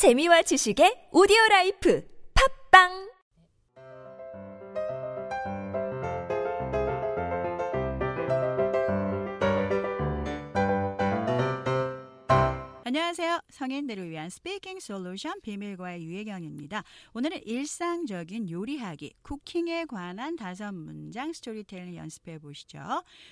재미와 0.00 0.40
지식의 0.40 1.12
오디오 1.12 1.36
life 1.50 2.02
팟빵 2.32 3.12
안녕하세요. 12.84 13.40
성인들을 13.50 14.08
위한 14.08 14.30
speaking 14.30 14.80
solution 14.80 15.38
비밀과외 15.42 16.02
유혜경입니다. 16.02 16.82
오늘은 17.12 17.42
일상적인 17.44 18.48
요리하기, 18.48 19.16
cooking에 19.20 19.84
관한 19.84 20.36
다섯 20.36 20.72
문장 20.72 21.34
스토리텔링 21.34 21.96
연습해 21.96 22.38
보시죠. 22.38 22.78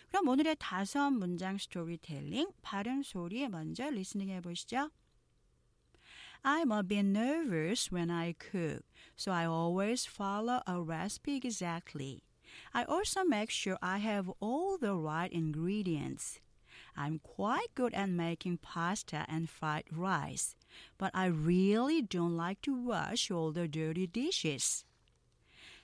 그럼 0.08 0.28
오늘의 0.28 0.56
다섯 0.58 1.10
문장 1.12 1.56
스토리텔링 1.56 2.50
발음 2.60 3.02
소리 3.02 3.48
먼저 3.48 3.88
listening 3.88 4.28
해 4.28 4.42
보시죠. 4.42 4.90
I'm 6.44 6.72
a 6.72 6.82
bit 6.82 7.02
nervous 7.04 7.90
when 7.90 8.10
I 8.10 8.32
cook, 8.32 8.84
so 9.16 9.32
I 9.32 9.44
always 9.44 10.06
follow 10.06 10.62
a 10.66 10.80
recipe 10.80 11.36
exactly. 11.36 12.22
I 12.72 12.84
also 12.84 13.24
make 13.24 13.50
sure 13.50 13.78
I 13.82 13.98
have 13.98 14.30
all 14.40 14.78
the 14.78 14.94
right 14.94 15.32
ingredients. 15.32 16.40
I'm 16.96 17.20
quite 17.20 17.74
good 17.74 17.94
at 17.94 18.08
making 18.08 18.58
pasta 18.58 19.24
and 19.28 19.48
fried 19.48 19.84
rice, 19.92 20.56
but 20.96 21.10
I 21.14 21.26
really 21.26 22.02
don't 22.02 22.36
like 22.36 22.60
to 22.62 22.74
wash 22.74 23.30
all 23.30 23.52
the 23.52 23.68
dirty 23.68 24.06
dishes. 24.06 24.84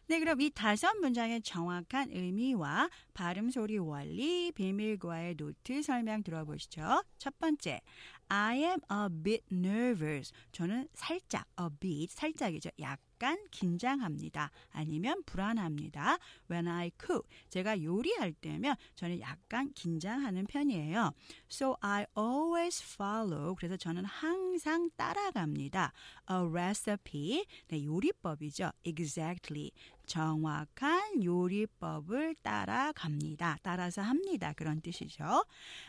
네, 0.06 0.18
그럼 0.18 0.38
이 0.42 0.50
다섯 0.50 0.92
문장의 1.00 1.40
정확한 1.40 2.10
의미와 2.10 2.90
발음 3.14 3.48
소리 3.48 3.78
원리, 3.78 4.52
비밀과의 4.52 5.36
노트 5.36 5.82
설명 5.82 6.22
들어보시죠. 6.22 7.02
첫 7.16 7.38
번째, 7.38 7.80
I 8.28 8.58
am 8.58 8.80
a 8.92 9.22
bit 9.22 9.44
nervous. 9.50 10.30
저는 10.52 10.88
살짝, 10.92 11.46
a 11.58 11.68
bit, 11.80 12.12
살짝이죠. 12.14 12.68
약 12.80 13.00
간 13.24 13.38
긴장합니다. 13.50 14.50
아니면 14.70 15.22
불안합니다. 15.24 16.18
When 16.50 16.68
I 16.68 16.90
cook. 17.00 17.26
제가 17.48 17.82
요리할 17.82 18.34
때면 18.34 18.76
저는 18.96 19.18
약간 19.20 19.72
긴장하는 19.72 20.44
편이에요. 20.44 21.12
So 21.50 21.74
I 21.80 22.04
always 22.18 22.84
follow. 22.84 23.54
그래서 23.54 23.78
저는 23.78 24.04
항상 24.04 24.90
따라갑니다. 24.98 25.94
A 26.30 26.36
recipe. 26.36 27.46
네, 27.68 27.82
요리법이죠. 27.86 28.72
Exactly. 28.84 29.70
정확한 30.04 31.24
요리법을 31.24 32.34
따라갑니다. 32.42 33.60
따라서 33.62 34.02
합니다. 34.02 34.52
그런 34.54 34.82
뜻이죠. 34.82 35.46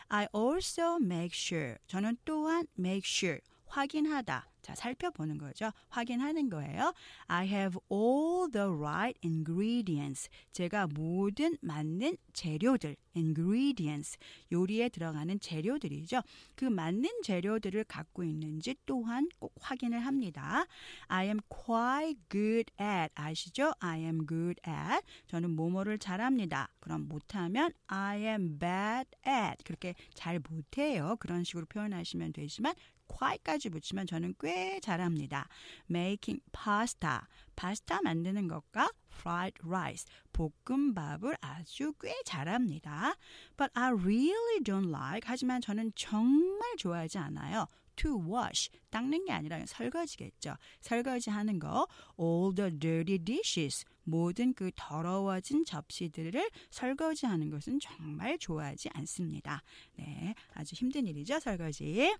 I 0.08 0.26
also 0.34 0.96
make 1.02 1.32
sure. 1.34 1.76
저는 1.86 2.16
또한 2.24 2.66
make 2.78 3.02
sure. 3.04 3.40
확인하다. 3.66 4.48
자, 4.66 4.74
살펴보는 4.74 5.38
거죠. 5.38 5.70
확인하는 5.90 6.50
거예요. 6.50 6.92
I 7.28 7.46
have 7.46 7.78
all 7.88 8.50
the 8.50 8.66
right 8.66 9.16
ingredients. 9.24 10.28
제가 10.50 10.88
모든 10.88 11.56
맞는 11.60 12.16
재료들, 12.32 12.96
ingredients, 13.14 14.18
요리에 14.50 14.88
들어가는 14.88 15.38
재료들이죠. 15.38 16.20
그 16.56 16.64
맞는 16.64 17.08
재료들을 17.22 17.84
갖고 17.84 18.24
있는지 18.24 18.74
또한 18.86 19.28
꼭 19.38 19.54
확인을 19.60 20.00
합니다. 20.00 20.66
I 21.06 21.26
am 21.26 21.38
quite 21.48 22.20
good 22.28 22.72
at. 22.80 23.12
아시죠? 23.14 23.72
I 23.78 24.00
am 24.00 24.26
good 24.26 24.60
at. 24.66 25.06
저는 25.28 25.50
뭐뭐를 25.54 25.98
잘합니다. 25.98 26.70
그럼 26.80 27.06
못하면 27.06 27.72
I 27.86 28.18
am 28.22 28.58
bad 28.58 29.08
at. 29.24 29.62
그렇게 29.64 29.94
잘 30.12 30.40
못해요. 30.40 31.14
그런 31.20 31.44
식으로 31.44 31.66
표현하시면 31.66 32.32
되지만 32.32 32.74
quite까지 33.08 33.70
붙이면 33.70 34.06
저는 34.06 34.34
꽤 34.40 34.80
잘합니다. 34.80 35.48
making 35.90 36.42
pasta, 36.52 37.20
파스타 37.54 38.02
만드는 38.02 38.48
것과 38.48 38.90
fried 39.14 39.60
rice, 39.64 40.06
볶음밥을 40.32 41.36
아주 41.40 41.92
꽤 42.00 42.14
잘합니다. 42.24 43.14
But 43.56 43.70
I 43.74 43.92
really 43.92 44.60
don't 44.62 44.88
like, 44.88 45.22
하지만 45.24 45.60
저는 45.60 45.92
정말 45.94 46.76
좋아하지 46.76 47.18
않아요. 47.18 47.66
To 47.96 48.20
wash, 48.20 48.70
닦는 48.90 49.24
게 49.24 49.32
아니라 49.32 49.64
설거지겠죠. 49.66 50.56
설거지 50.80 51.30
하는 51.30 51.58
거, 51.58 51.86
all 52.18 52.54
the 52.54 52.78
dirty 52.78 53.18
dishes, 53.18 53.84
모든 54.06 54.54
그 54.54 54.70
더러워진 54.76 55.64
접시들을 55.64 56.48
설거지하는 56.70 57.50
것은 57.50 57.80
정말 57.80 58.38
좋아하지 58.38 58.88
않습니다. 58.94 59.62
네, 59.96 60.34
아주 60.54 60.74
힘든 60.76 61.06
일이죠, 61.06 61.40
설거지. 61.40 62.14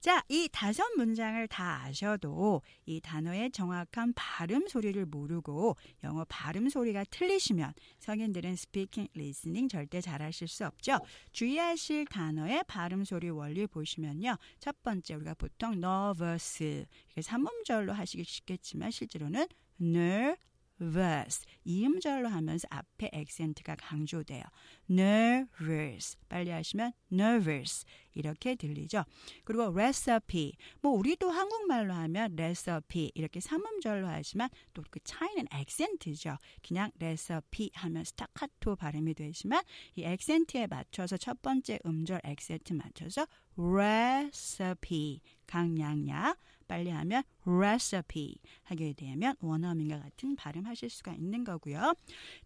자, 0.00 0.24
이 0.28 0.48
다섯 0.50 0.84
문장을 0.96 1.46
다 1.48 1.82
아셔도 1.84 2.62
이 2.86 3.00
단어의 3.00 3.52
정확한 3.52 4.12
발음 4.14 4.66
소리를 4.68 5.06
모르고 5.06 5.76
영어 6.02 6.24
발음 6.28 6.68
소리가 6.68 7.04
틀리시면 7.04 7.72
성인들은 8.00 8.56
speaking, 8.56 9.08
listening 9.14 9.68
절대 9.68 10.00
잘하실 10.00 10.48
수 10.48 10.66
없죠. 10.66 10.98
주의하실 11.32 12.06
단어의 12.06 12.64
발음 12.66 13.04
소리 13.04 13.30
원리 13.30 13.66
보시면요. 13.66 14.36
첫 14.58 14.82
번째 14.82 15.17
우리가 15.18 15.34
보통 15.34 15.72
nervous 15.74 16.86
이렇게 17.06 17.22
삼음절로 17.22 17.92
하시기 17.92 18.24
쉽겠지만 18.24 18.90
실제로는 18.90 19.46
nervous 19.80 21.44
이음절로 21.68 22.28
하면서 22.28 22.66
앞에 22.70 23.10
액센트가 23.12 23.76
강조돼요. 23.76 24.42
nervous. 24.90 26.16
빨리 26.28 26.50
하시면 26.50 26.92
nervous. 27.12 27.84
이렇게 28.14 28.54
들리죠. 28.56 29.04
그리고 29.44 29.64
recipe. 29.70 30.54
뭐 30.80 30.92
우리도 30.92 31.30
한국말로 31.30 31.92
하면 31.92 32.32
recipe. 32.32 33.12
이렇게 33.14 33.38
삼음절로 33.40 34.08
하지만 34.08 34.48
또 34.74 34.82
그 34.90 34.98
차이는 35.04 35.46
액센트죠. 35.52 36.38
그냥 36.66 36.90
recipe 36.98 37.70
하면 37.74 38.04
스타카토 38.04 38.76
발음이 38.76 39.12
되지만 39.12 39.62
이 39.96 40.04
액센트에 40.04 40.66
맞춰서 40.66 41.18
첫 41.18 41.42
번째 41.42 41.78
음절 41.84 42.22
액센트 42.24 42.72
맞춰서 42.72 43.26
recipe. 43.56 45.20
강량야. 45.46 46.34
빨리 46.66 46.90
하면 46.90 47.22
recipe. 47.46 48.36
하게 48.62 48.92
되면 48.92 49.34
원어민과 49.40 50.00
같은 50.00 50.36
발음하실 50.36 50.90
수가 50.90 51.12
있는 51.14 51.44
거고 51.44 51.57
요. 51.68 51.94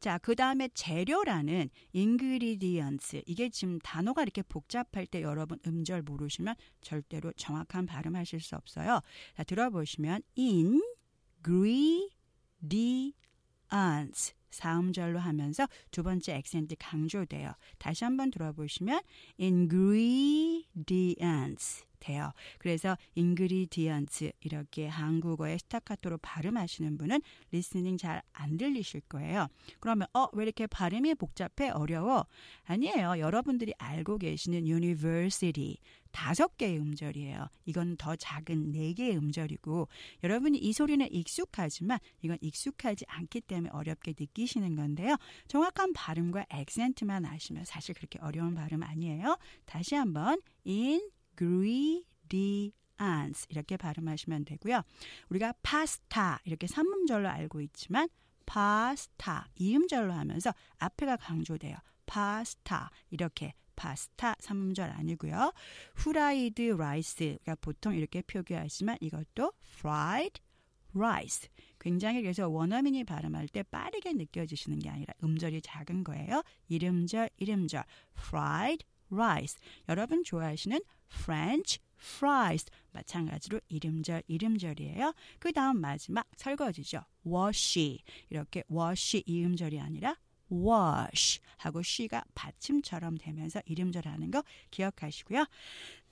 자, 0.00 0.18
그 0.18 0.34
다음에 0.34 0.68
재료라는 0.74 1.70
ingredients 1.94 3.22
이게 3.26 3.48
지금 3.48 3.78
단어가 3.80 4.22
이렇게 4.22 4.42
복잡할 4.42 5.06
때 5.06 5.22
여러분 5.22 5.58
음절 5.66 6.02
모르시면 6.02 6.54
절대로 6.80 7.32
정확한 7.32 7.86
발음하실 7.86 8.40
수 8.40 8.56
없어요. 8.56 9.00
자, 9.36 9.44
들어보시면 9.44 10.22
ingredients 10.36 12.12
사음절로 14.50 15.18
하면서 15.18 15.66
두 15.90 16.02
번째 16.02 16.34
액센트 16.34 16.76
강조돼요. 16.78 17.52
다시 17.78 18.04
한번 18.04 18.30
들어보시면 18.30 19.00
ingredients 19.40 20.66
돼요. 22.02 22.32
그래서 22.58 22.96
인그리디언트 23.14 24.32
이렇게 24.40 24.88
한국어의 24.88 25.58
스타카토로 25.60 26.18
발음하시는 26.18 26.98
분은 26.98 27.20
리스닝 27.52 27.96
잘 27.96 28.22
안 28.32 28.56
들리실 28.56 29.02
거예요. 29.02 29.46
그러면 29.80 30.08
어 30.12 30.28
왜 30.32 30.44
이렇게 30.44 30.66
발음이 30.66 31.14
복잡해 31.14 31.70
어려워? 31.70 32.26
아니에요. 32.64 33.18
여러분들이 33.18 33.74
알고 33.78 34.18
계시는 34.18 34.66
university 34.66 35.76
다섯 36.10 36.56
개의 36.56 36.78
음절이에요. 36.78 37.48
이건 37.66 37.96
더 37.96 38.16
작은 38.16 38.72
네 38.72 38.92
개의 38.92 39.16
음절이고 39.16 39.88
여러분이 40.24 40.58
이 40.58 40.72
소리는 40.72 41.06
익숙하지만 41.10 41.98
이건 42.22 42.38
익숙하지 42.40 43.04
않기 43.08 43.42
때문에 43.42 43.70
어렵게 43.72 44.14
느끼시는 44.18 44.74
건데요. 44.76 45.16
정확한 45.48 45.92
발음과 45.92 46.46
액센트만 46.50 47.24
아시면 47.24 47.64
사실 47.64 47.94
그렇게 47.94 48.18
어려운 48.20 48.54
발음 48.54 48.82
아니에요. 48.82 49.38
다시 49.64 49.94
한번 49.94 50.40
ingredients 51.40 53.46
이렇게 53.48 53.76
발음하시면 53.76 54.44
되고요. 54.44 54.82
우리가 55.28 55.54
파스타 55.62 56.40
이렇게 56.44 56.66
삼음절로 56.66 57.28
알고 57.28 57.60
있지만 57.62 58.08
pasta 58.46 59.48
이음절로 59.56 60.12
하면서 60.12 60.52
앞에가 60.78 61.16
강조돼요. 61.16 61.76
pasta 62.06 62.90
이렇게 63.10 63.54
파스타 63.76 64.34
삼음절 64.38 64.90
아니고요. 64.90 65.52
fried 65.96 66.62
rice가 66.62 67.54
보통 67.54 67.94
이렇게 67.94 68.22
표기하지만 68.22 68.98
이것도 69.00 69.52
fried 69.78 70.40
rice. 70.94 71.48
굉장히 71.80 72.22
그래서 72.22 72.48
원어민이 72.48 73.04
발음할 73.04 73.48
때 73.48 73.62
빠르게 73.62 74.12
느껴지시는 74.12 74.78
게 74.78 74.90
아니라 74.90 75.14
음절이 75.24 75.62
작은 75.62 76.04
거예요. 76.04 76.42
일음절 76.68 77.30
일음절 77.38 77.84
fried 78.18 78.84
rice. 79.12 79.58
여러분 79.88 80.24
좋아하시는 80.24 80.80
French 81.12 81.80
fries 81.98 82.66
마찬가지로 82.92 83.60
일음절 83.68 84.22
일음절이에요. 84.26 85.14
그 85.38 85.52
다음 85.52 85.80
마지막 85.80 86.26
설거지죠. 86.36 87.02
wash 87.26 88.02
이렇게 88.30 88.64
wash 88.70 89.22
이음절이 89.26 89.78
아니라 89.80 90.16
wash 90.52 91.40
하고 91.56 91.80
쉬가 91.80 92.24
받침처럼 92.34 93.18
되면서 93.18 93.60
일음절하는 93.66 94.30
거 94.30 94.42
기억하시고요. 94.70 95.46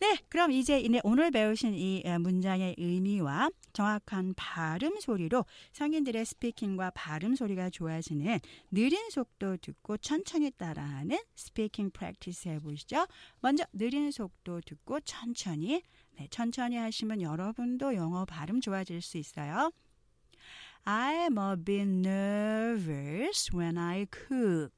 네, 0.01 0.17
그럼 0.31 0.51
이제 0.51 0.83
오늘 1.05 1.31
배우신 1.31 1.75
이 1.75 2.03
문장의 2.21 2.77
의미와 2.79 3.51
정확한 3.75 4.33
발음 4.35 4.99
소리로 4.99 5.45
성인들의 5.73 6.25
speaking과 6.25 6.93
발음 6.95 7.35
소리가 7.35 7.69
좋아지는 7.69 8.39
느린 8.71 9.11
속도 9.11 9.59
듣고 9.59 9.99
천천히 9.99 10.51
따라하는 10.53 11.19
speaking 11.35 11.91
practice 11.91 12.49
해보시죠. 12.49 13.07
먼저 13.41 13.65
느린 13.73 14.11
속도 14.11 14.61
듣고 14.63 15.01
천천히 15.01 15.83
네, 16.17 16.29
천천히 16.31 16.77
하시면 16.77 17.21
여러분도 17.21 17.95
영어 17.95 18.25
발음 18.25 18.61
좋아질 18.61 19.03
수 19.03 19.19
있어요. 19.19 19.71
I'm 20.87 21.39
a 21.39 21.57
bit 21.57 21.87
nervous 21.87 23.53
when 23.53 23.79
I 23.79 24.07
cook. 24.11 24.73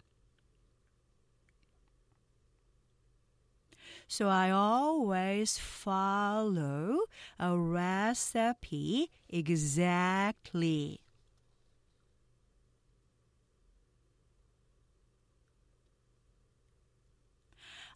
So 4.08 4.28
I 4.28 4.50
always 4.50 5.56
follow 5.56 6.98
a 7.38 7.56
recipe 7.56 9.10
exactly. 9.30 11.00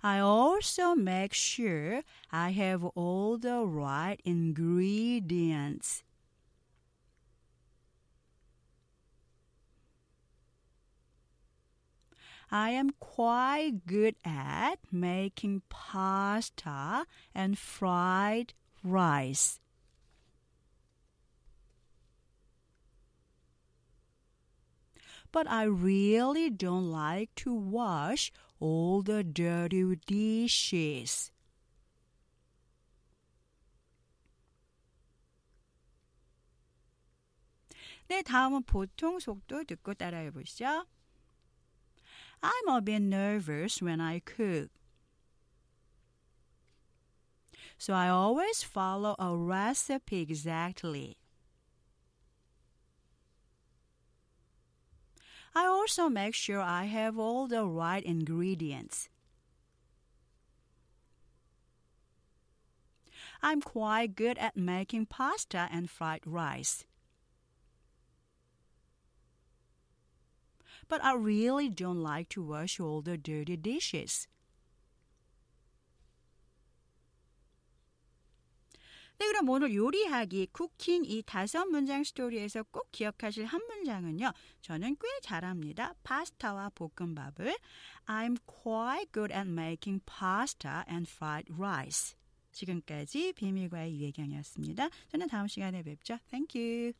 I 0.02 0.20
also 0.20 0.94
make 0.94 1.34
sure 1.34 2.02
I 2.30 2.50
have 2.52 2.84
all 2.94 3.38
the 3.38 3.66
right 3.66 4.20
ingredients. 4.24 6.02
I 12.51 12.71
am 12.71 12.91
quite 12.99 13.85
good 13.85 14.15
at 14.25 14.75
making 14.91 15.61
pasta 15.69 17.05
and 17.33 17.57
fried 17.57 18.53
rice. 18.83 19.59
But 25.31 25.49
I 25.49 25.63
really 25.63 26.49
don't 26.49 26.91
like 26.91 27.33
to 27.35 27.53
wash 27.53 28.33
all 28.59 29.01
the 29.01 29.23
dirty 29.23 29.95
dishes. 30.05 31.31
네, 38.09 38.21
다음은 38.23 38.63
보통 38.63 39.19
속도 39.19 39.63
듣고 39.63 39.93
따라해 39.93 40.31
보시죠. 40.31 40.85
I'm 42.42 42.68
a 42.68 42.80
bit 42.80 43.00
nervous 43.00 43.82
when 43.82 44.00
I 44.00 44.20
cook. 44.20 44.70
So 47.78 47.92
I 47.92 48.08
always 48.08 48.62
follow 48.62 49.16
a 49.18 49.36
recipe 49.36 50.22
exactly. 50.22 51.16
I 55.54 55.66
also 55.66 56.08
make 56.08 56.34
sure 56.34 56.60
I 56.60 56.84
have 56.84 57.18
all 57.18 57.46
the 57.46 57.64
right 57.64 58.04
ingredients. 58.04 59.08
I'm 63.42 63.62
quite 63.62 64.16
good 64.16 64.38
at 64.38 64.56
making 64.56 65.06
pasta 65.06 65.68
and 65.70 65.88
fried 65.88 66.26
rice. 66.26 66.84
But 70.88 71.02
I 71.02 71.14
really 71.14 71.68
don't 71.68 72.02
like 72.02 72.28
to 72.30 72.42
wash 72.42 72.80
all 72.80 73.02
the 73.02 73.16
dirty 73.16 73.56
dishes. 73.56 74.28
네, 79.18 79.26
그럼 79.28 79.48
오늘 79.48 79.74
요리하기, 79.74 80.48
쿠킹 80.52 81.04
이 81.06 81.22
다섯 81.22 81.64
문장 81.64 82.04
스토리에서 82.04 82.64
꼭 82.64 82.92
기억하실 82.92 83.46
한 83.46 83.62
문장은요. 83.66 84.30
저는 84.60 84.96
꽤 85.00 85.08
잘합니다. 85.22 85.94
파스타와 86.02 86.70
볶음밥을 86.74 87.56
I'm 88.06 88.36
quite 88.44 89.10
good 89.12 89.32
at 89.32 89.48
making 89.48 90.04
pasta 90.04 90.82
and 90.90 91.10
fried 91.10 91.50
rice. 91.54 92.14
지금까지 92.52 93.32
비밀과의 93.32 93.98
유혜경이었습니다. 93.98 94.88
저는 95.08 95.28
다음 95.28 95.46
시간에 95.46 95.82
뵙죠. 95.82 96.18
Thank 96.30 96.60
you. 96.60 96.92